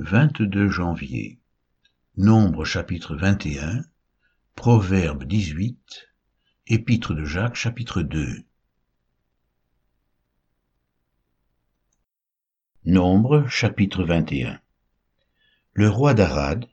22 0.00 0.68
janvier. 0.68 1.40
Nombre 2.16 2.64
chapitre 2.64 3.16
21, 3.16 3.82
Proverbe 4.54 5.24
18, 5.24 6.08
Épître 6.68 7.14
de 7.14 7.24
Jacques 7.24 7.56
chapitre 7.56 8.02
2. 8.02 8.44
Nombre 12.84 13.48
chapitre 13.48 14.04
21. 14.04 14.60
Le 15.72 15.88
roi 15.88 16.14
d'Arad, 16.14 16.68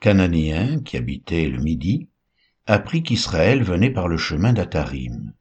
cananéen 0.00 0.80
qui 0.80 0.96
habitait 0.96 1.50
le 1.50 1.58
Midi, 1.60 2.08
apprit 2.64 3.02
qu'Israël 3.02 3.62
venait 3.62 3.92
par 3.92 4.08
le 4.08 4.16
chemin 4.16 4.54
d'Atarim. 4.54 5.34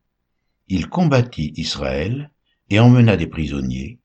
Il 0.67 0.89
combattit 0.89 1.53
Israël 1.55 2.31
et 2.69 2.81
emmena 2.81 3.15
des 3.15 3.27
prisonniers. 3.27 4.01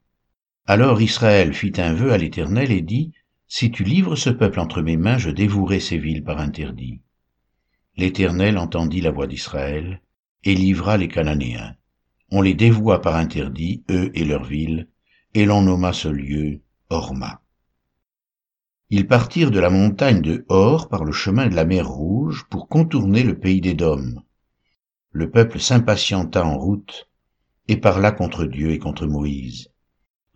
Alors 0.71 1.01
Israël 1.01 1.55
fit 1.55 1.73
un 1.79 1.95
vœu 1.95 2.13
à 2.13 2.19
l'Éternel 2.19 2.71
et 2.73 2.83
dit, 2.83 3.15
Si 3.47 3.71
tu 3.71 3.85
livres 3.85 4.17
ce 4.17 4.29
peuple 4.29 4.61
entre 4.61 4.83
mes 4.83 4.99
mains, 4.99 5.17
je 5.17 5.31
dévouerai 5.31 5.81
ces 5.81 5.97
villes 5.97 6.23
par 6.23 6.41
interdit. 6.41 7.01
L'Éternel 7.97 8.59
entendit 8.59 9.01
la 9.01 9.11
voix 9.11 9.27
d'Israël 9.27 10.03
et 10.45 10.55
livra 10.55 10.99
les 10.99 11.09
Cananéens. 11.09 11.75
On 12.31 12.43
les 12.43 12.53
dévoua 12.53 13.01
par 13.01 13.17
interdit, 13.17 13.83
eux 13.89 14.11
et 14.13 14.27
leurs 14.27 14.45
villes, 14.45 14.89
et 15.33 15.47
l'on 15.47 15.63
nomma 15.63 15.95
ce 15.95 16.09
lieu 16.09 16.61
Horma. 16.91 17.41
Ils 18.91 19.07
partirent 19.07 19.51
de 19.51 19.61
la 19.61 19.71
montagne 19.71 20.21
de 20.21 20.45
Hor 20.51 20.91
par 20.91 21.07
le 21.07 21.13
chemin 21.13 21.47
de 21.47 21.55
la 21.55 21.65
mer 21.65 21.89
Rouge 21.89 22.45
pour 22.51 22.69
contourner 22.69 23.23
le 23.23 23.39
pays 23.39 23.63
d'Édom. 23.63 24.17
Le 25.13 25.31
peuple 25.31 25.61
s'impatienta 25.61 26.45
en 26.45 26.59
route 26.59 27.09
et 27.69 27.79
parla 27.79 28.13
contre 28.13 28.45
Dieu 28.45 28.73
et 28.73 28.79
contre 28.79 29.07
Moïse. 29.07 29.71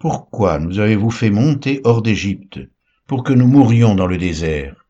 Pourquoi 0.02 0.58
nous 0.58 0.80
avez-vous 0.80 1.12
fait 1.12 1.30
monter 1.30 1.80
hors 1.84 2.02
d'Égypte 2.02 2.58
pour 3.06 3.22
que 3.22 3.32
nous 3.32 3.46
mourions 3.46 3.94
dans 3.94 4.08
le 4.08 4.18
désert? 4.18 4.88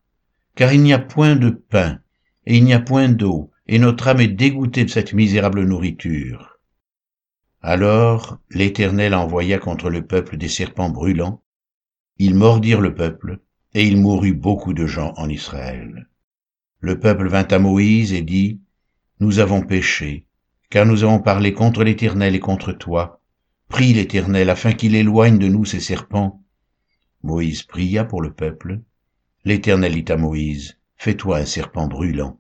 Car 0.55 0.73
il 0.73 0.81
n'y 0.81 0.95
a 0.95 0.99
point 0.99 1.37
de 1.37 1.51
pain 1.51 2.01
et 2.47 2.57
il 2.57 2.65
n'y 2.65 2.73
a 2.73 2.81
point 2.81 3.11
d'eau, 3.11 3.51
et 3.67 3.79
notre 3.79 4.09
âme 4.09 4.23
est 4.23 4.29
dégoûtée 4.29 4.87
de 4.87 4.89
cette 4.89 5.13
misérable 5.13 5.65
nourriture. 5.65 6.59
Alors 7.61 8.39
l'Éternel 8.49 9.15
envoya 9.15 9.59
contre 9.59 9.91
le 9.91 10.07
peuple 10.07 10.39
des 10.39 10.49
serpents 10.49 10.89
brûlants. 10.89 11.43
Ils 12.17 12.35
mordirent 12.35 12.81
le 12.81 12.95
peuple, 12.95 13.41
et 13.75 13.87
il 13.87 14.01
mourut 14.01 14.33
beaucoup 14.33 14.73
de 14.73 14.87
gens 14.87 15.13
en 15.19 15.29
Israël. 15.29 16.09
Le 16.81 16.99
peuple 16.99 17.29
vint 17.29 17.49
à 17.51 17.59
Moïse 17.59 18.15
et 18.15 18.23
dit, 18.23 18.63
Nous 19.21 19.41
avons 19.41 19.61
péché, 19.61 20.25
car 20.71 20.87
nous 20.87 21.05
avons 21.05 21.19
parlé 21.19 21.53
contre 21.53 21.85
l'Éternel 21.85 22.35
et 22.35 22.41
contre 22.41 22.73
toi. 22.73 23.22
Prie 23.73 23.95
l'Éternel 23.95 24.51
afin 24.51 24.75
qu'il 24.75 24.95
éloigne 24.95 25.39
de 25.39 25.49
nous 25.49 25.65
ces 25.65 25.81
serpents. 25.81 26.45
Moïse 27.23 27.63
pria 27.63 28.05
pour 28.05 28.21
le 28.21 28.35
peuple. 28.35 28.83
L'Éternel 29.47 29.95
dit 29.95 30.13
à 30.13 30.19
Moïse, 30.19 30.79
Fais-toi 30.97 31.39
un 31.39 31.47
serpent 31.47 31.87
brûlant, 31.87 32.39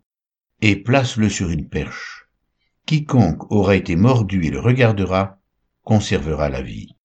et 0.60 0.76
place-le 0.76 1.30
sur 1.30 1.48
une 1.48 1.70
perche. 1.70 2.28
Quiconque 2.84 3.50
aura 3.50 3.76
été 3.76 3.96
mordu 3.96 4.44
et 4.44 4.50
le 4.50 4.60
regardera, 4.60 5.40
conservera 5.84 6.50
la 6.50 6.60
vie. 6.60 6.96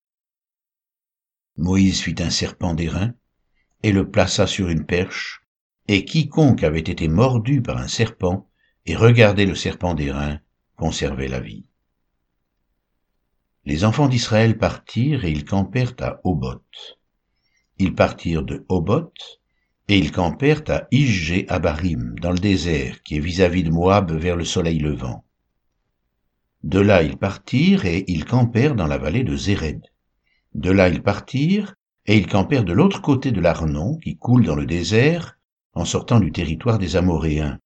Moïse 1.55 2.02
fit 2.02 2.16
un 2.20 2.30
serpent 2.30 2.73
d'airain, 2.73 3.14
et 3.81 3.94
le 3.94 4.11
plaça 4.11 4.45
sur 4.45 4.67
une 4.67 4.86
perche, 4.86 5.42
et 5.88 6.03
quiconque 6.03 6.66
avait 6.66 6.80
été 6.80 7.08
mordu 7.08 7.61
par 7.61 7.78
un 7.78 7.88
serpent 7.88 8.50
et 8.86 8.98
regardait 8.98 9.45
le 9.45 9.55
serpent 9.55 9.94
d'airain 9.94 10.42
conservait 10.75 11.30
la 11.30 11.39
vie. 11.39 11.70
Les 13.68 13.84
enfants 13.84 14.08
d'Israël 14.08 14.58
partirent 14.58 15.26
et 15.26 15.30
ils 15.30 15.44
campèrent 15.44 15.92
à 16.00 16.22
Oboth. 16.23 16.98
Ils 17.78 17.94
partirent 17.94 18.44
de 18.44 18.66
Oboth 18.70 19.42
et 19.90 19.98
ils 19.98 20.14
campèrent 20.14 20.64
à 20.70 20.88
Isgé 20.92 21.46
Abarim, 21.50 22.16
dans 22.22 22.32
le 22.32 22.40
désert, 22.40 23.04
qui 23.04 23.18
est 23.18 23.20
vis-à-vis 23.20 23.66
de 23.66 23.70
Moab 23.70 24.14
vers 24.14 24.38
le 24.38 24.45
soleil 24.45 24.80
levant. 24.80 25.26
De 26.64 26.80
là 26.80 27.04
ils 27.04 27.17
partirent 27.17 27.83
et 27.83 28.06
ils 28.08 28.23
campèrent 28.23 28.73
dans 28.73 28.88
la 28.88 28.98
vallée 28.98 29.26
de 29.26 29.36
Zéred. 29.36 29.82
De 30.56 30.72
là 30.72 30.88
ils 30.88 31.04
partirent 31.04 31.76
et 32.06 32.16
ils 32.16 32.27
campèrent 32.27 32.64
de 32.64 32.72
l'autre 32.72 33.02
côté 33.02 33.33
de 33.33 33.42
l'Arnon, 33.42 33.98
qui 33.98 34.16
coule 34.16 34.45
dans 34.45 34.56
le 34.56 34.66
désert, 34.66 35.38
en 35.73 35.83
sortant 35.83 36.22
du 36.22 36.32
territoire 36.32 36.80
des 36.80 36.95
Amoréens. 36.95 37.60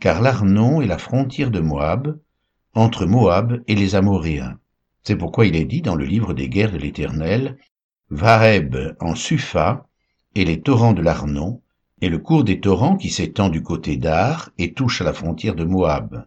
Car 0.00 0.22
l'Arnon 0.22 0.80
est 0.80 0.86
la 0.86 0.96
frontière 0.96 1.50
de 1.50 1.60
Moab, 1.60 2.18
entre 2.72 3.04
Moab 3.04 3.62
et 3.66 3.74
les 3.74 3.96
Amoréens. 3.96 4.58
C'est 5.06 5.14
pourquoi 5.14 5.46
il 5.46 5.54
est 5.54 5.66
dit 5.66 5.82
dans 5.82 5.94
le 5.94 6.04
livre 6.04 6.34
des 6.34 6.48
guerres 6.48 6.72
de 6.72 6.78
l'Éternel, 6.78 7.58
Vareb 8.10 8.96
en 8.98 9.14
Supha, 9.14 9.86
et 10.34 10.44
les 10.44 10.60
torrents 10.60 10.94
de 10.94 11.00
l'Arnon, 11.00 11.62
et 12.00 12.08
le 12.08 12.18
cours 12.18 12.42
des 12.42 12.58
torrents 12.58 12.96
qui 12.96 13.10
s'étend 13.10 13.48
du 13.48 13.62
côté 13.62 13.96
d'Ar 13.98 14.50
et 14.58 14.72
touche 14.72 15.00
à 15.00 15.04
la 15.04 15.12
frontière 15.12 15.54
de 15.54 15.62
Moab. 15.62 16.26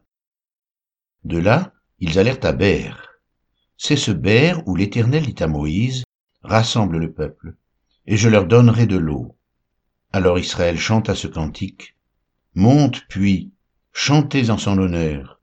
De 1.26 1.38
là, 1.38 1.74
ils 2.00 2.20
allèrent 2.20 2.40
à 2.44 2.54
Ber. 2.54 3.20
C'est 3.76 3.98
ce 3.98 4.12
Ber 4.12 4.66
où 4.66 4.78
l'Éternel 4.78 5.26
dit 5.26 5.44
à 5.44 5.48
Moïse, 5.48 6.06
rassemble 6.44 7.00
le 7.00 7.12
peuple, 7.12 7.58
et 8.06 8.16
je 8.16 8.30
leur 8.30 8.46
donnerai 8.48 8.88
de 8.88 8.98
l'eau. 8.98 9.36
Alors 10.14 10.40
Israël 10.40 10.80
chanta 10.80 11.16
ce 11.16 11.28
cantique. 11.28 11.98
Monte 12.56 13.04
puis, 13.10 13.52
chantez 13.92 14.50
en 14.50 14.58
son 14.58 14.78
honneur. 14.78 15.42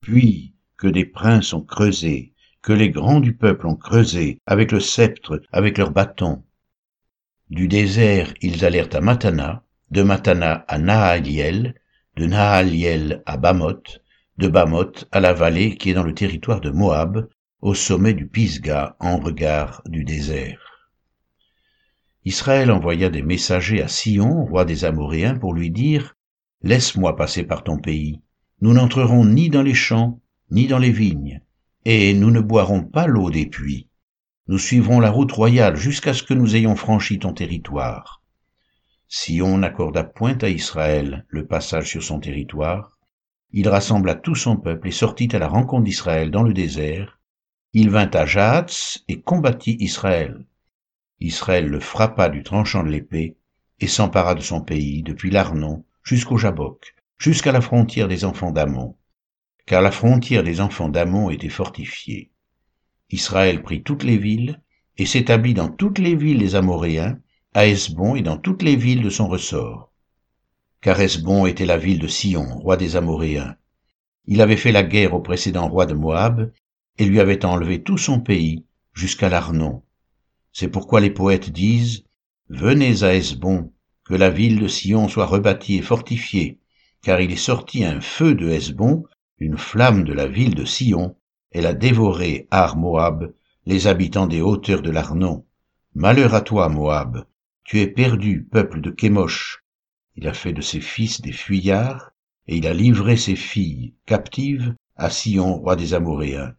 Puis 0.00 0.54
que 0.76 0.86
des 0.86 1.04
princes 1.04 1.52
ont 1.52 1.62
creusé, 1.62 2.32
que 2.66 2.72
les 2.72 2.90
grands 2.90 3.20
du 3.20 3.32
peuple 3.32 3.68
ont 3.68 3.76
creusé, 3.76 4.40
avec 4.44 4.72
le 4.72 4.80
sceptre, 4.80 5.40
avec 5.52 5.78
leurs 5.78 5.92
bâtons. 5.92 6.42
Du 7.48 7.68
désert 7.68 8.34
ils 8.42 8.64
allèrent 8.64 8.92
à 8.92 9.00
Matana, 9.00 9.62
de 9.92 10.02
Matana 10.02 10.64
à 10.66 10.76
Nahaliel, 10.76 11.76
de 12.16 12.26
Nahaliel 12.26 13.22
à 13.24 13.36
Bamoth, 13.36 14.02
de 14.38 14.48
Bamoth 14.48 15.06
à 15.12 15.20
la 15.20 15.32
vallée 15.32 15.76
qui 15.76 15.90
est 15.90 15.94
dans 15.94 16.02
le 16.02 16.12
territoire 16.12 16.60
de 16.60 16.70
Moab, 16.70 17.28
au 17.60 17.72
sommet 17.72 18.14
du 18.14 18.26
Pisga 18.26 18.96
en 18.98 19.18
regard 19.18 19.80
du 19.86 20.02
désert. 20.02 20.90
Israël 22.24 22.72
envoya 22.72 23.10
des 23.10 23.22
messagers 23.22 23.80
à 23.80 23.86
Sion, 23.86 24.44
roi 24.44 24.64
des 24.64 24.84
Amoréens, 24.84 25.38
pour 25.38 25.54
lui 25.54 25.70
dire 25.70 26.16
Laisse-moi 26.62 27.14
passer 27.14 27.44
par 27.44 27.62
ton 27.62 27.78
pays. 27.78 28.22
Nous 28.60 28.72
n'entrerons 28.72 29.24
ni 29.24 29.50
dans 29.50 29.62
les 29.62 29.74
champs, 29.74 30.20
ni 30.50 30.66
dans 30.66 30.78
les 30.78 30.90
vignes, 30.90 31.42
et 31.88 32.14
nous 32.14 32.32
ne 32.32 32.40
boirons 32.40 32.82
pas 32.82 33.06
l'eau 33.06 33.30
des 33.30 33.46
puits. 33.46 33.88
Nous 34.48 34.58
suivrons 34.58 34.98
la 34.98 35.08
route 35.08 35.30
royale 35.30 35.76
jusqu'à 35.76 36.14
ce 36.14 36.24
que 36.24 36.34
nous 36.34 36.56
ayons 36.56 36.74
franchi 36.74 37.20
ton 37.20 37.32
territoire. 37.32 38.24
Sion 39.06 39.58
n'accorda 39.58 40.02
point 40.02 40.36
à 40.42 40.48
Israël 40.48 41.24
le 41.28 41.46
passage 41.46 41.88
sur 41.88 42.02
son 42.02 42.18
territoire. 42.18 42.98
Il 43.52 43.68
rassembla 43.68 44.16
tout 44.16 44.34
son 44.34 44.56
peuple 44.56 44.88
et 44.88 44.90
sortit 44.90 45.28
à 45.30 45.38
la 45.38 45.46
rencontre 45.46 45.84
d'Israël 45.84 46.32
dans 46.32 46.42
le 46.42 46.52
désert, 46.52 47.20
il 47.72 47.88
vint 47.88 48.10
à 48.14 48.26
Jahats 48.26 48.98
et 49.06 49.20
combattit 49.20 49.76
Israël. 49.78 50.44
Israël 51.20 51.68
le 51.68 51.78
frappa 51.78 52.28
du 52.28 52.42
tranchant 52.42 52.82
de 52.82 52.88
l'épée 52.88 53.36
et 53.78 53.86
s'empara 53.86 54.34
de 54.34 54.40
son 54.40 54.60
pays 54.60 55.04
depuis 55.04 55.30
l'Arnon 55.30 55.84
jusqu'au 56.02 56.36
Jabok, 56.36 56.96
jusqu'à 57.16 57.52
la 57.52 57.60
frontière 57.60 58.08
des 58.08 58.24
enfants 58.24 58.50
d'Amon, 58.50 58.96
car 59.66 59.82
la 59.82 59.90
frontière 59.90 60.44
des 60.44 60.60
enfants 60.60 60.88
d'Amon 60.88 61.28
était 61.30 61.48
fortifiée. 61.48 62.30
Israël 63.10 63.62
prit 63.62 63.82
toutes 63.82 64.04
les 64.04 64.16
villes 64.16 64.62
et 64.96 65.06
s'établit 65.06 65.54
dans 65.54 65.68
toutes 65.68 65.98
les 65.98 66.14
villes 66.14 66.38
des 66.38 66.54
Amoréens, 66.54 67.18
à 67.52 67.66
Esbon 67.66 68.14
et 68.14 68.22
dans 68.22 68.38
toutes 68.38 68.62
les 68.62 68.76
villes 68.76 69.02
de 69.02 69.10
son 69.10 69.28
ressort. 69.28 69.92
Car 70.80 71.00
Esbon 71.00 71.46
était 71.46 71.66
la 71.66 71.78
ville 71.78 71.98
de 71.98 72.06
Sion, 72.06 72.44
roi 72.58 72.76
des 72.76 72.96
Amoréens. 72.96 73.56
Il 74.26 74.40
avait 74.40 74.56
fait 74.56 74.72
la 74.72 74.82
guerre 74.82 75.14
au 75.14 75.20
précédent 75.20 75.68
roi 75.68 75.86
de 75.86 75.94
Moab 75.94 76.52
et 76.98 77.04
lui 77.04 77.20
avait 77.20 77.44
enlevé 77.44 77.82
tout 77.82 77.98
son 77.98 78.20
pays 78.20 78.64
jusqu'à 78.92 79.28
l'Arnon. 79.28 79.82
C'est 80.52 80.68
pourquoi 80.68 81.00
les 81.00 81.10
poètes 81.10 81.50
disent 81.50 82.04
Venez 82.48 83.02
à 83.02 83.14
Hesbon, 83.14 83.72
que 84.04 84.14
la 84.14 84.30
ville 84.30 84.60
de 84.60 84.68
Sion 84.68 85.08
soit 85.08 85.26
rebâtie 85.26 85.76
et 85.76 85.82
fortifiée, 85.82 86.60
car 87.02 87.20
il 87.20 87.32
est 87.32 87.36
sorti 87.36 87.84
un 87.84 88.00
feu 88.00 88.34
de 88.34 88.48
Hesbon, 88.48 89.04
une 89.38 89.58
flamme 89.58 90.04
de 90.04 90.12
la 90.12 90.26
ville 90.26 90.54
de 90.54 90.64
Sion, 90.64 91.16
elle 91.50 91.66
a 91.66 91.74
dévoré 91.74 92.48
Ar 92.50 92.76
Moab, 92.76 93.34
les 93.66 93.86
habitants 93.86 94.26
des 94.26 94.40
hauteurs 94.40 94.82
de 94.82 94.90
l'Arnon. 94.90 95.44
Malheur 95.94 96.34
à 96.34 96.40
toi, 96.40 96.68
Moab, 96.68 97.26
tu 97.64 97.80
es 97.80 97.86
perdu, 97.86 98.44
peuple 98.44 98.80
de 98.80 98.90
Kémosh. 98.90 99.64
Il 100.14 100.26
a 100.28 100.32
fait 100.32 100.52
de 100.52 100.62
ses 100.62 100.80
fils 100.80 101.20
des 101.20 101.32
fuyards, 101.32 102.12
et 102.46 102.56
il 102.56 102.66
a 102.66 102.72
livré 102.72 103.16
ses 103.16 103.36
filles 103.36 103.94
captives 104.06 104.74
à 104.94 105.10
Sion, 105.10 105.56
roi 105.56 105.76
des 105.76 105.92
Amoréens. 105.92 106.54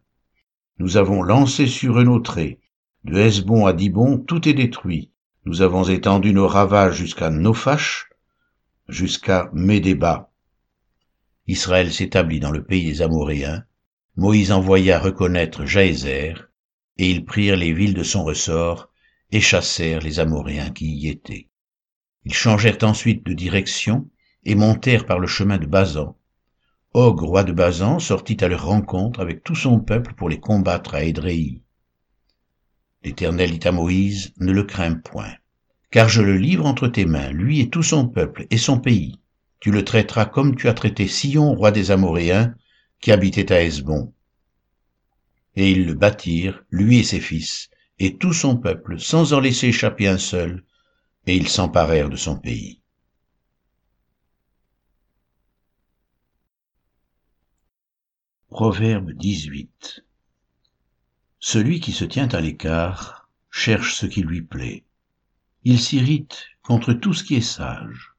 Nous 0.78 0.96
avons 0.96 1.22
lancé 1.22 1.66
sur 1.66 1.98
eux 1.98 2.04
nos 2.04 2.20
traits. 2.20 2.58
De 3.04 3.16
Hesbon 3.16 3.66
à 3.66 3.72
Dibon, 3.72 4.18
tout 4.18 4.48
est 4.48 4.54
détruit. 4.54 5.10
Nous 5.44 5.62
avons 5.62 5.84
étendu 5.84 6.32
nos 6.32 6.46
ravages 6.46 6.96
jusqu'à 6.96 7.30
Nophash, 7.30 8.10
jusqu'à 8.88 9.50
Médéba. 9.52 10.27
Israël 11.48 11.90
s'établit 11.90 12.40
dans 12.40 12.50
le 12.50 12.62
pays 12.62 12.84
des 12.84 13.00
Amoréens. 13.00 13.64
Moïse 14.16 14.52
envoya 14.52 14.98
reconnaître 14.98 15.64
Jaézer, 15.64 16.50
et 16.98 17.10
ils 17.10 17.24
prirent 17.24 17.56
les 17.56 17.72
villes 17.72 17.94
de 17.94 18.02
son 18.02 18.22
ressort, 18.22 18.90
et 19.32 19.40
chassèrent 19.40 20.02
les 20.02 20.20
Amoréens 20.20 20.70
qui 20.70 20.94
y 20.94 21.08
étaient. 21.08 21.48
Ils 22.26 22.34
changèrent 22.34 22.82
ensuite 22.82 23.24
de 23.24 23.32
direction 23.32 24.10
et 24.44 24.54
montèrent 24.54 25.06
par 25.06 25.18
le 25.18 25.26
chemin 25.26 25.56
de 25.56 25.64
Bazan. 25.64 26.18
Og, 26.92 27.18
roi 27.20 27.44
de 27.44 27.52
Bazan, 27.52 27.98
sortit 27.98 28.44
à 28.44 28.48
leur 28.48 28.66
rencontre 28.66 29.20
avec 29.20 29.42
tout 29.42 29.54
son 29.54 29.80
peuple 29.80 30.12
pour 30.14 30.28
les 30.28 30.40
combattre 30.40 30.94
à 30.94 31.04
Édréi. 31.04 31.62
L'Éternel 33.02 33.58
dit 33.58 33.66
à 33.66 33.72
Moïse, 33.72 34.34
ne 34.38 34.52
le 34.52 34.64
crains 34.64 34.94
point, 34.94 35.32
car 35.90 36.10
je 36.10 36.20
le 36.20 36.36
livre 36.36 36.66
entre 36.66 36.88
tes 36.88 37.06
mains, 37.06 37.30
lui 37.30 37.60
et 37.60 37.70
tout 37.70 37.82
son 37.82 38.06
peuple 38.06 38.46
et 38.50 38.58
son 38.58 38.78
pays. 38.80 39.18
Tu 39.60 39.70
le 39.70 39.84
traiteras 39.84 40.26
comme 40.26 40.56
tu 40.56 40.68
as 40.68 40.74
traité 40.74 41.08
Sion, 41.08 41.54
roi 41.54 41.70
des 41.72 41.90
Amoréens, 41.90 42.54
qui 43.00 43.12
habitait 43.12 43.52
à 43.52 43.62
Hesbon. 43.62 44.12
Et 45.56 45.70
ils 45.70 45.86
le 45.86 45.94
bâtirent, 45.94 46.64
lui 46.70 46.98
et 46.98 47.04
ses 47.04 47.20
fils, 47.20 47.70
et 47.98 48.16
tout 48.16 48.32
son 48.32 48.56
peuple, 48.56 49.00
sans 49.00 49.32
en 49.32 49.40
laisser 49.40 49.68
échapper 49.68 50.06
un 50.06 50.18
seul, 50.18 50.64
et 51.26 51.36
ils 51.36 51.48
s'emparèrent 51.48 52.10
de 52.10 52.16
son 52.16 52.38
pays. 52.38 52.80
Proverbe 58.48 59.12
18 59.12 60.04
Celui 61.38 61.80
qui 61.80 61.92
se 61.92 62.04
tient 62.04 62.28
à 62.28 62.40
l'écart 62.40 63.28
cherche 63.50 63.94
ce 63.94 64.06
qui 64.06 64.22
lui 64.22 64.42
plaît. 64.42 64.84
Il 65.64 65.80
s'irrite 65.80 66.46
contre 66.62 66.92
tout 66.92 67.12
ce 67.12 67.24
qui 67.24 67.36
est 67.36 67.40
sage. 67.40 68.14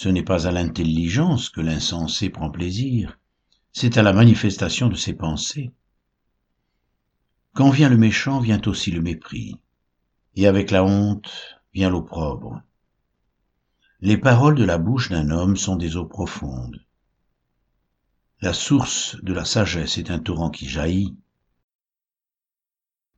Ce 0.00 0.08
n'est 0.08 0.22
pas 0.22 0.46
à 0.46 0.52
l'intelligence 0.52 1.50
que 1.50 1.60
l'insensé 1.60 2.30
prend 2.30 2.52
plaisir, 2.52 3.18
c'est 3.72 3.98
à 3.98 4.04
la 4.04 4.12
manifestation 4.12 4.88
de 4.88 4.94
ses 4.94 5.12
pensées. 5.12 5.72
Quand 7.52 7.70
vient 7.70 7.88
le 7.88 7.96
méchant, 7.96 8.38
vient 8.38 8.60
aussi 8.66 8.92
le 8.92 9.02
mépris, 9.02 9.56
et 10.36 10.46
avec 10.46 10.70
la 10.70 10.84
honte 10.84 11.58
vient 11.74 11.90
l'opprobre. 11.90 12.62
Les 13.98 14.16
paroles 14.16 14.54
de 14.54 14.62
la 14.62 14.78
bouche 14.78 15.08
d'un 15.08 15.30
homme 15.30 15.56
sont 15.56 15.74
des 15.74 15.96
eaux 15.96 16.06
profondes. 16.06 16.80
La 18.40 18.52
source 18.52 19.16
de 19.24 19.32
la 19.32 19.44
sagesse 19.44 19.98
est 19.98 20.12
un 20.12 20.20
torrent 20.20 20.50
qui 20.50 20.68
jaillit. 20.68 21.16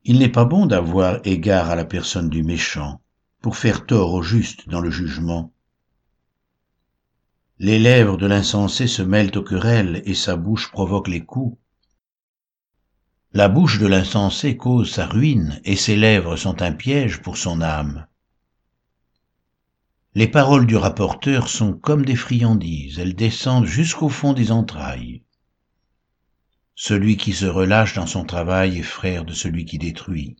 Il 0.03 0.17
n'est 0.17 0.29
pas 0.29 0.45
bon 0.45 0.65
d'avoir 0.65 1.19
égard 1.27 1.69
à 1.69 1.75
la 1.75 1.85
personne 1.85 2.31
du 2.31 2.41
méchant 2.41 3.03
pour 3.39 3.55
faire 3.55 3.85
tort 3.85 4.15
au 4.15 4.23
juste 4.23 4.67
dans 4.67 4.81
le 4.81 4.89
jugement. 4.89 5.53
Les 7.63 7.77
lèvres 7.77 8.17
de 8.17 8.25
l'insensé 8.25 8.87
se 8.87 9.03
mêlent 9.03 9.37
aux 9.37 9.43
querelles 9.43 10.01
et 10.05 10.15
sa 10.15 10.35
bouche 10.35 10.71
provoque 10.71 11.07
les 11.07 11.23
coups. 11.23 11.59
La 13.33 13.49
bouche 13.49 13.77
de 13.77 13.85
l'insensé 13.85 14.57
cause 14.57 14.89
sa 14.91 15.05
ruine 15.05 15.61
et 15.63 15.75
ses 15.75 15.95
lèvres 15.95 16.37
sont 16.37 16.63
un 16.63 16.71
piège 16.71 17.21
pour 17.21 17.37
son 17.37 17.61
âme. 17.61 18.07
Les 20.15 20.27
paroles 20.27 20.65
du 20.65 20.75
rapporteur 20.75 21.49
sont 21.49 21.73
comme 21.73 22.03
des 22.03 22.15
friandises, 22.15 22.97
elles 22.97 23.13
descendent 23.15 23.67
jusqu'au 23.67 24.09
fond 24.09 24.33
des 24.33 24.51
entrailles. 24.51 25.21
Celui 26.73 27.15
qui 27.15 27.31
se 27.31 27.45
relâche 27.45 27.93
dans 27.93 28.07
son 28.07 28.25
travail 28.25 28.79
est 28.79 28.81
frère 28.81 29.23
de 29.23 29.33
celui 29.33 29.65
qui 29.65 29.77
détruit. 29.77 30.35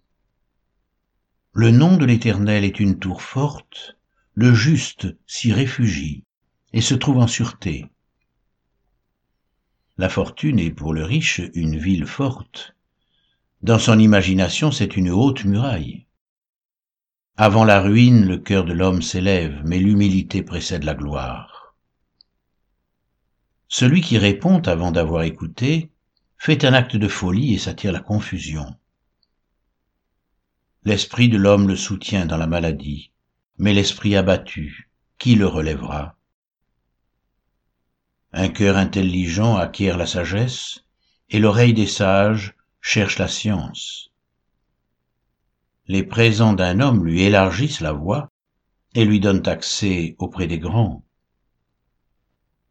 Le 1.53 1.69
nom 1.69 1.97
de 1.97 2.06
l'Éternel 2.06 2.63
est 2.63 2.79
une 2.79 2.97
tour 2.97 3.21
forte, 3.21 3.95
le 4.33 4.56
juste 4.56 5.15
s'y 5.27 5.53
réfugie 5.53 6.23
et 6.73 6.81
se 6.81 6.94
trouve 6.94 7.18
en 7.18 7.27
sûreté. 7.27 7.88
La 9.97 10.09
fortune 10.09 10.59
est 10.59 10.71
pour 10.71 10.94
le 10.94 11.03
riche 11.03 11.41
une 11.53 11.77
ville 11.77 12.06
forte. 12.06 12.75
Dans 13.62 13.79
son 13.79 14.00
imagination, 14.00 14.71
c'est 14.71 14.97
une 14.97 15.09
haute 15.09 15.45
muraille. 15.45 16.06
Avant 17.38 17.63
la 17.63 17.81
ruine, 17.81 18.25
le 18.25 18.38
cœur 18.38 18.65
de 18.65 18.73
l'homme 18.73 19.01
s'élève, 19.01 19.62
mais 19.65 19.79
l'humilité 19.79 20.44
précède 20.44 20.83
la 20.83 20.95
gloire. 20.95 21.75
Celui 23.68 24.01
qui 24.01 24.18
répond 24.18 24.59
avant 24.62 24.91
d'avoir 24.91 25.23
écouté 25.23 25.91
fait 26.38 26.65
un 26.65 26.73
acte 26.73 26.95
de 26.95 27.07
folie 27.07 27.53
et 27.53 27.57
s'attire 27.57 27.91
la 27.91 28.00
confusion. 28.00 28.75
L'esprit 30.83 31.29
de 31.29 31.38
l'homme 31.38 31.68
le 31.68 31.75
soutient 31.75 32.25
dans 32.25 32.38
la 32.38 32.47
maladie, 32.47 33.12
mais 33.57 33.73
l'esprit 33.73 34.15
abattu, 34.15 34.89
qui 35.19 35.35
le 35.35 35.45
relèvera? 35.45 36.18
Un 38.33 38.50
cœur 38.50 38.78
intelligent 38.78 39.57
acquiert 39.57 39.98
la 39.98 40.06
sagesse, 40.06 40.80
et 41.30 41.39
l'oreille 41.39 41.74
des 41.74 41.88
sages 41.88 42.56
cherche 42.81 43.18
la 43.18 43.28
science 43.28 44.12
les 45.92 46.04
présents 46.04 46.54
d'un 46.54 46.80
homme 46.80 47.04
lui 47.04 47.22
élargissent 47.24 47.81
la 47.81 47.92
voie 47.92 48.31
et 48.95 49.04
lui 49.04 49.19
donnent 49.19 49.45
accès 49.45 50.16
auprès 50.19 50.48
des 50.48 50.57
grands. 50.57 51.04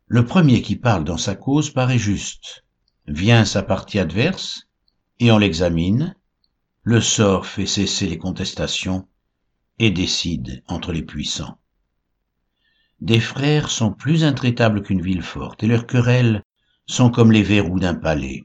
Le 0.07 0.25
premier 0.25 0.62
qui 0.62 0.75
parle 0.75 1.05
dans 1.05 1.19
sa 1.19 1.35
cause 1.35 1.71
paraît 1.71 1.99
juste. 1.99 2.65
Vient 3.07 3.45
sa 3.45 3.62
partie 3.62 3.99
adverse, 3.99 4.71
et 5.19 5.31
on 5.31 5.37
l'examine, 5.37 6.17
le 6.83 7.03
sort 7.03 7.45
fait 7.45 7.67
cesser 7.67 8.07
les 8.07 8.17
contestations 8.17 9.07
et 9.79 9.91
décide 9.91 10.65
entre 10.67 10.91
les 10.91 11.03
puissants. 11.03 11.60
Des 13.00 13.20
frères 13.20 13.70
sont 13.70 13.93
plus 13.93 14.25
intraitables 14.25 14.82
qu'une 14.82 15.00
ville 15.00 15.23
forte, 15.23 15.62
et 15.62 15.67
leurs 15.67 15.87
querelles 15.87 16.44
sont 16.87 17.11
comme 17.11 17.32
les 17.32 17.43
verrous 17.43 17.81
d'un 17.81 17.94
palais. 17.94 18.44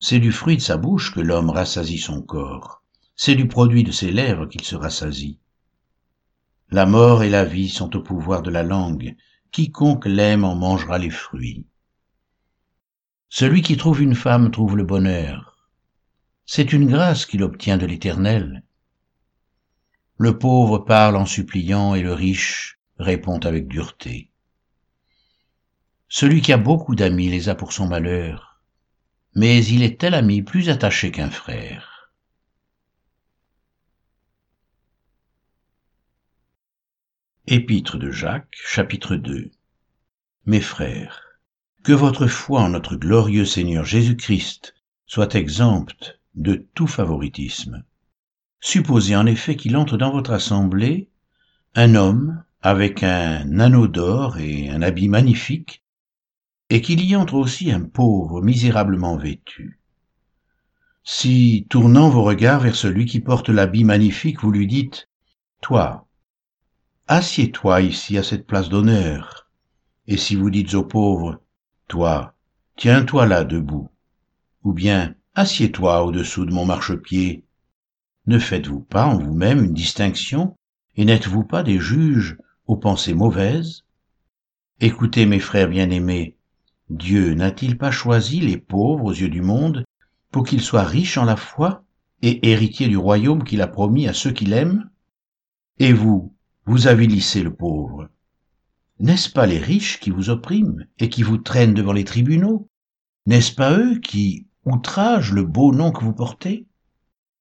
C'est 0.00 0.18
du 0.18 0.32
fruit 0.32 0.56
de 0.56 0.62
sa 0.62 0.78
bouche 0.78 1.12
que 1.12 1.20
l'homme 1.20 1.50
rassasie 1.50 1.98
son 1.98 2.22
corps, 2.22 2.82
c'est 3.14 3.34
du 3.34 3.48
produit 3.48 3.84
de 3.84 3.92
ses 3.92 4.10
lèvres 4.10 4.46
qu'il 4.46 4.62
se 4.62 4.76
rassasie. 4.76 5.38
La 6.70 6.86
mort 6.86 7.22
et 7.22 7.28
la 7.28 7.44
vie 7.44 7.68
sont 7.68 7.94
au 7.96 8.02
pouvoir 8.02 8.42
de 8.42 8.50
la 8.50 8.62
langue, 8.62 9.14
quiconque 9.52 10.06
l'aime 10.06 10.44
en 10.44 10.54
mangera 10.54 10.96
les 10.96 11.10
fruits. 11.10 11.66
Celui 13.28 13.60
qui 13.60 13.76
trouve 13.76 14.00
une 14.00 14.14
femme 14.14 14.50
trouve 14.50 14.76
le 14.76 14.84
bonheur. 14.84 15.68
C'est 16.46 16.72
une 16.72 16.86
grâce 16.86 17.26
qu'il 17.26 17.42
obtient 17.42 17.76
de 17.76 17.86
l'Éternel. 17.86 18.62
Le 20.16 20.38
pauvre 20.38 20.78
parle 20.78 21.16
en 21.16 21.26
suppliant 21.26 21.94
et 21.94 22.02
le 22.02 22.14
riche 22.14 22.75
répond 22.98 23.38
avec 23.38 23.68
dureté. 23.68 24.30
Celui 26.08 26.40
qui 26.40 26.52
a 26.52 26.56
beaucoup 26.56 26.94
d'amis 26.94 27.28
les 27.28 27.48
a 27.48 27.54
pour 27.54 27.72
son 27.72 27.86
malheur, 27.86 28.60
mais 29.34 29.64
il 29.64 29.82
est 29.82 30.00
tel 30.00 30.14
ami 30.14 30.42
plus 30.42 30.68
attaché 30.68 31.10
qu'un 31.10 31.30
frère. 31.30 32.12
Épître 37.48 37.98
de 37.98 38.10
Jacques, 38.10 38.56
chapitre 38.64 39.14
2 39.14 39.50
Mes 40.46 40.60
frères, 40.60 41.22
que 41.84 41.92
votre 41.92 42.26
foi 42.26 42.62
en 42.62 42.70
notre 42.70 42.96
glorieux 42.96 43.44
Seigneur 43.44 43.84
Jésus-Christ 43.84 44.74
soit 45.06 45.34
exempte 45.34 46.18
de 46.34 46.66
tout 46.74 46.88
favoritisme. 46.88 47.84
Supposez 48.60 49.14
en 49.14 49.26
effet 49.26 49.54
qu'il 49.54 49.76
entre 49.76 49.96
dans 49.96 50.10
votre 50.10 50.32
assemblée 50.32 51.08
un 51.74 51.94
homme 51.94 52.42
avec 52.66 53.04
un 53.04 53.60
anneau 53.60 53.86
d'or 53.86 54.38
et 54.38 54.70
un 54.70 54.82
habit 54.82 55.06
magnifique, 55.06 55.84
et 56.68 56.80
qu'il 56.80 57.00
y 57.04 57.14
entre 57.14 57.34
aussi 57.34 57.70
un 57.70 57.82
pauvre 57.82 58.42
misérablement 58.42 59.16
vêtu. 59.16 59.78
Si, 61.04 61.68
tournant 61.70 62.08
vos 62.08 62.24
regards 62.24 62.58
vers 62.58 62.74
celui 62.74 63.06
qui 63.06 63.20
porte 63.20 63.50
l'habit 63.50 63.84
magnifique, 63.84 64.42
vous 64.42 64.50
lui 64.50 64.66
dites, 64.66 65.08
Toi, 65.60 66.08
assieds-toi 67.06 67.82
ici 67.82 68.18
à 68.18 68.24
cette 68.24 68.48
place 68.48 68.68
d'honneur. 68.68 69.48
Et 70.08 70.16
si 70.16 70.34
vous 70.34 70.50
dites 70.50 70.74
aux 70.74 70.82
pauvres, 70.82 71.40
toi, 71.86 72.34
tiens-toi 72.74 73.26
là 73.26 73.44
debout, 73.44 73.90
ou 74.64 74.72
bien 74.72 75.14
assieds-toi 75.36 76.02
au-dessous 76.02 76.44
de 76.44 76.52
mon 76.52 76.64
marchepied, 76.64 77.44
ne 78.26 78.40
faites-vous 78.40 78.80
pas 78.80 79.06
en 79.06 79.18
vous-même 79.18 79.62
une 79.62 79.72
distinction, 79.72 80.56
et 80.96 81.04
n'êtes-vous 81.04 81.44
pas 81.44 81.62
des 81.62 81.78
juges 81.78 82.36
aux 82.66 82.76
pensées 82.76 83.14
mauvaises. 83.14 83.84
Écoutez, 84.80 85.26
mes 85.26 85.40
frères 85.40 85.68
bien-aimés, 85.68 86.36
Dieu 86.90 87.34
n'a-t-il 87.34 87.78
pas 87.78 87.90
choisi 87.90 88.40
les 88.40 88.58
pauvres 88.58 89.06
aux 89.06 89.12
yeux 89.12 89.28
du 89.28 89.40
monde 89.40 89.84
pour 90.30 90.44
qu'ils 90.44 90.60
soient 90.60 90.84
riches 90.84 91.18
en 91.18 91.24
la 91.24 91.36
foi 91.36 91.84
et 92.22 92.50
héritiers 92.50 92.88
du 92.88 92.96
royaume 92.96 93.44
qu'il 93.44 93.62
a 93.62 93.66
promis 93.66 94.06
à 94.06 94.12
ceux 94.12 94.32
qui 94.32 94.44
l'aiment 94.44 94.90
Et 95.78 95.92
vous, 95.92 96.34
vous 96.64 96.88
avilissez 96.88 97.42
le 97.42 97.54
pauvre. 97.54 98.08
N'est-ce 98.98 99.30
pas 99.30 99.46
les 99.46 99.58
riches 99.58 100.00
qui 100.00 100.10
vous 100.10 100.30
oppriment 100.30 100.86
et 100.98 101.08
qui 101.08 101.22
vous 101.22 101.38
traînent 101.38 101.74
devant 101.74 101.92
les 101.92 102.04
tribunaux? 102.04 102.68
N'est-ce 103.26 103.52
pas 103.52 103.78
eux 103.78 103.98
qui 103.98 104.46
outragent 104.64 105.32
le 105.32 105.44
beau 105.44 105.72
nom 105.72 105.92
que 105.92 106.02
vous 106.04 106.14
portez? 106.14 106.66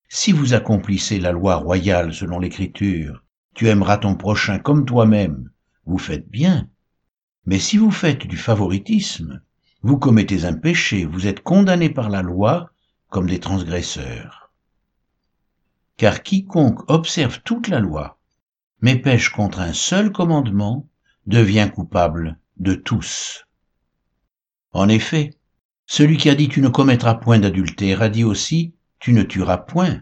Si 0.10 0.32
vous 0.32 0.54
accomplissez 0.54 1.20
la 1.20 1.32
loi 1.32 1.56
royale 1.56 2.14
selon 2.14 2.40
l'Écriture, 2.40 3.25
tu 3.56 3.68
aimeras 3.70 3.98
ton 3.98 4.16
prochain 4.16 4.60
comme 4.60 4.86
toi-même, 4.86 5.50
vous 5.88 5.98
faites 5.98 6.30
bien. 6.30 6.70
Mais 7.46 7.58
si 7.60 7.78
vous 7.78 7.92
faites 7.92 8.28
du 8.28 8.38
favoritisme, 8.38 9.42
vous 9.82 9.98
commettez 9.98 10.46
un 10.46 10.54
péché, 10.54 11.06
vous 11.06 11.26
êtes 11.26 11.42
condamnés 11.42 11.90
par 11.90 12.10
la 12.10 12.22
loi 12.22 12.70
comme 13.10 13.28
des 13.28 13.40
transgresseurs. 13.40 14.52
car 15.98 16.24
quiconque 16.24 16.90
observe 16.90 17.42
toute 17.44 17.68
la 17.68 17.80
loi, 17.80 18.20
mais 18.82 18.98
pêche 18.98 19.30
contre 19.30 19.60
un 19.60 19.74
seul 19.74 20.12
commandement, 20.12 20.88
devient 21.26 21.70
coupable 21.74 22.38
de 22.58 22.76
tous. 22.76 23.46
En 24.74 24.90
effet, 24.90 25.32
celui 25.86 26.18
qui 26.18 26.30
a 26.30 26.36
dit 26.36 26.50
tu 26.50 26.62
ne 26.62 26.68
commettras 26.68 27.16
point 27.16 27.40
d'adultère 27.40 28.02
a 28.02 28.10
dit 28.10 28.24
aussi 28.24 28.76
tu 29.00 29.14
ne 29.14 29.24
tueras 29.24 29.58
point. 29.58 30.02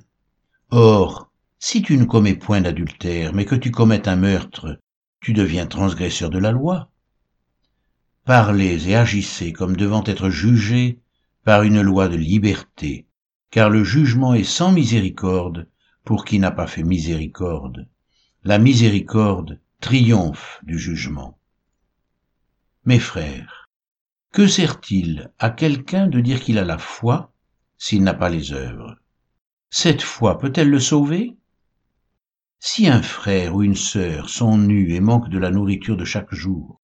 Or, 0.71 1.31
si 1.65 1.81
tu 1.81 1.95
ne 1.95 2.03
commets 2.03 2.35
point 2.35 2.59
d'adultère, 2.59 3.33
mais 3.33 3.45
que 3.45 3.55
tu 3.55 3.71
commettes 3.71 4.09
un 4.09 4.17
meurtre, 4.17 4.81
tu 5.21 5.31
deviens 5.31 5.65
transgresseur 5.65 6.29
de 6.29 6.37
la 6.37 6.51
loi. 6.51 6.91
Parlez 8.25 8.89
et 8.89 8.97
agissez 8.97 9.53
comme 9.53 9.77
devant 9.77 10.03
être 10.05 10.29
jugés 10.29 10.99
par 11.45 11.63
une 11.63 11.79
loi 11.79 12.09
de 12.09 12.17
liberté, 12.17 13.07
car 13.49 13.69
le 13.69 13.85
jugement 13.85 14.33
est 14.33 14.43
sans 14.43 14.73
miséricorde 14.73 15.69
pour 16.03 16.25
qui 16.25 16.37
n'a 16.37 16.51
pas 16.51 16.67
fait 16.67 16.83
miséricorde. 16.83 17.87
La 18.43 18.59
miséricorde 18.59 19.61
triomphe 19.79 20.59
du 20.63 20.77
jugement. 20.77 21.39
Mes 22.83 22.99
frères, 22.99 23.69
que 24.33 24.47
sert-il 24.47 25.31
à 25.39 25.49
quelqu'un 25.49 26.07
de 26.07 26.19
dire 26.19 26.41
qu'il 26.41 26.57
a 26.57 26.65
la 26.65 26.77
foi 26.77 27.31
s'il 27.77 28.03
n'a 28.03 28.13
pas 28.13 28.29
les 28.29 28.51
œuvres? 28.51 28.97
Cette 29.69 30.01
foi 30.01 30.37
peut-elle 30.37 30.69
le 30.69 30.81
sauver? 30.81 31.37
Si 32.65 32.87
un 32.87 33.01
frère 33.01 33.55
ou 33.55 33.61
une 33.61 33.75
sœur 33.75 34.29
sont 34.29 34.57
nus 34.57 34.93
et 34.93 35.01
manquent 35.01 35.27
de 35.27 35.37
la 35.37 35.51
nourriture 35.51 35.97
de 35.97 36.05
chaque 36.05 36.33
jour, 36.33 36.79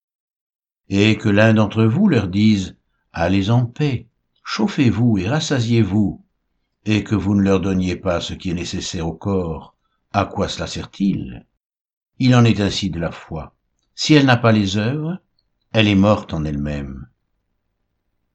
et 0.90 1.18
que 1.18 1.30
l'un 1.30 1.54
d'entre 1.54 1.86
vous 1.86 2.10
leur 2.10 2.28
dise 2.28 2.76
Allez 3.14 3.50
en 3.50 3.66
paix, 3.66 4.10
chauffez-vous 4.44 5.20
et 5.20 5.30
rassasiez-vous, 5.30 6.22
et 6.84 7.06
que 7.06 7.16
vous 7.16 7.34
ne 7.34 7.44
leur 7.44 7.62
donniez 7.62 7.96
pas 7.96 8.20
ce 8.20 8.34
qui 8.34 8.50
est 8.50 8.56
nécessaire 8.56 9.08
au 9.08 9.14
corps, 9.14 9.78
à 10.12 10.26
quoi 10.26 10.50
cela 10.50 10.68
sert-il? 10.68 11.46
Il 12.18 12.36
en 12.36 12.44
est 12.44 12.60
ainsi 12.60 12.90
de 12.90 13.00
la 13.00 13.12
foi. 13.12 13.56
Si 13.96 14.14
elle 14.14 14.26
n'a 14.26 14.36
pas 14.36 14.52
les 14.52 14.76
œuvres, 14.76 15.22
elle 15.72 15.88
est 15.88 15.96
morte 15.96 16.34
en 16.34 16.44
elle-même. 16.44 17.08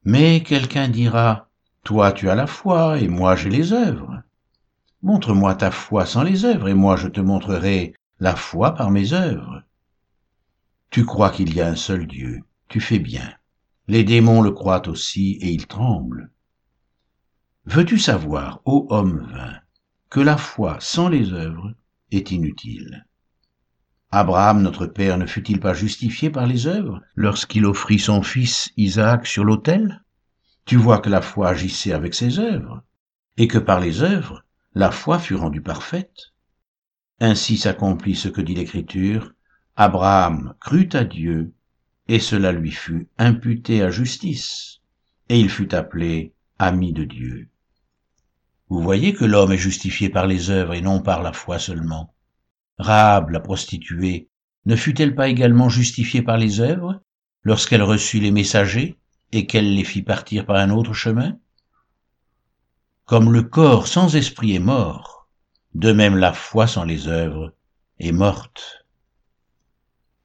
Mais 0.03 0.41
quelqu'un 0.41 0.87
dira, 0.87 1.47
Toi 1.83 2.11
tu 2.11 2.27
as 2.27 2.35
la 2.35 2.47
foi, 2.47 2.97
et 2.97 3.07
moi 3.07 3.35
j'ai 3.35 3.51
les 3.51 3.71
œuvres. 3.71 4.14
Montre-moi 5.05 5.53
ta 5.53 5.69
foi 5.69 6.07
sans 6.07 6.23
les 6.23 6.45
œuvres, 6.45 6.67
et 6.67 6.73
moi 6.73 6.95
je 6.95 7.07
te 7.07 7.21
montrerai 7.21 7.93
la 8.19 8.35
foi 8.35 8.73
par 8.73 8.89
mes 8.89 9.13
œuvres. 9.13 9.61
Tu 10.89 11.05
crois 11.05 11.29
qu'il 11.29 11.53
y 11.53 11.61
a 11.61 11.67
un 11.67 11.75
seul 11.75 12.07
Dieu, 12.07 12.41
tu 12.69 12.81
fais 12.81 12.97
bien. 12.97 13.31
Les 13.87 14.03
démons 14.03 14.41
le 14.41 14.49
croient 14.49 14.87
aussi, 14.87 15.37
et 15.41 15.51
ils 15.51 15.67
tremblent. 15.67 16.31
Veux-tu 17.65 17.99
savoir, 17.99 18.61
ô 18.65 18.87
homme 18.89 19.29
vain, 19.31 19.59
que 20.09 20.21
la 20.21 20.37
foi 20.37 20.77
sans 20.79 21.07
les 21.07 21.33
œuvres 21.33 21.75
est 22.09 22.31
inutile? 22.31 23.05
Abraham, 24.09 24.63
notre 24.63 24.87
père, 24.87 25.19
ne 25.19 25.27
fut-il 25.27 25.59
pas 25.59 25.75
justifié 25.75 26.31
par 26.31 26.47
les 26.47 26.65
œuvres 26.65 26.99
lorsqu'il 27.13 27.67
offrit 27.67 27.99
son 27.99 28.23
fils 28.23 28.71
Isaac 28.75 29.27
sur 29.27 29.43
l'autel? 29.43 30.03
Tu 30.65 30.77
vois 30.77 30.97
que 30.97 31.11
la 31.11 31.21
foi 31.21 31.49
agissait 31.49 31.93
avec 31.93 32.15
ses 32.15 32.39
œuvres, 32.39 32.81
et 33.37 33.47
que 33.47 33.59
par 33.59 33.79
les 33.79 34.01
œuvres, 34.01 34.44
la 34.75 34.91
foi 34.91 35.19
fut 35.19 35.35
rendue 35.35 35.61
parfaite. 35.61 36.33
Ainsi 37.21 37.57
s'accomplit 37.57 38.15
ce 38.15 38.27
que 38.27 38.41
dit 38.41 38.55
l'Écriture, 38.55 39.31
Abraham 39.77 40.53
crut 40.59 40.93
à 40.95 41.05
Dieu, 41.05 41.53
et 42.09 42.19
cela 42.19 42.51
lui 42.51 42.71
fut 42.71 43.07
imputé 43.17 43.81
à 43.81 43.89
justice, 43.89 44.81
et 45.29 45.39
il 45.39 45.49
fut 45.49 45.73
appelé 45.73 46.33
ami 46.59 46.91
de 46.91 47.05
Dieu. 47.05 47.49
Vous 48.67 48.81
voyez 48.81 49.13
que 49.13 49.23
l'homme 49.23 49.53
est 49.53 49.57
justifié 49.57 50.09
par 50.09 50.27
les 50.27 50.49
œuvres 50.49 50.73
et 50.73 50.81
non 50.81 51.01
par 51.01 51.23
la 51.23 51.31
foi 51.31 51.57
seulement. 51.57 52.13
Rahab, 52.77 53.29
la 53.29 53.39
prostituée, 53.39 54.27
ne 54.65 54.75
fut-elle 54.75 55.15
pas 55.15 55.29
également 55.29 55.69
justifiée 55.69 56.21
par 56.21 56.37
les 56.37 56.59
œuvres 56.59 57.01
lorsqu'elle 57.43 57.83
reçut 57.83 58.19
les 58.19 58.31
messagers 58.31 58.97
et 59.31 59.45
qu'elle 59.45 59.73
les 59.73 59.83
fit 59.85 60.01
partir 60.01 60.45
par 60.45 60.57
un 60.57 60.69
autre 60.69 60.93
chemin? 60.93 61.37
Comme 63.05 63.31
le 63.31 63.43
corps 63.43 63.85
sans 63.85 64.15
esprit 64.15 64.55
est 64.55 64.59
mort, 64.59 65.27
de 65.75 65.91
même 65.91 66.17
la 66.17 66.33
foi 66.33 66.65
sans 66.65 66.85
les 66.85 67.07
œuvres 67.07 67.53
est 67.99 68.11
morte. 68.11 68.84